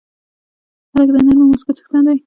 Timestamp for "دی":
2.07-2.17